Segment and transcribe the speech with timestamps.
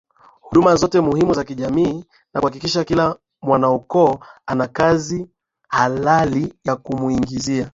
[0.41, 5.27] huduma zote muhimu za kijamii na kuhakikisha kila mwanaukoo ana kazi
[5.69, 7.69] halali ya kumuingizia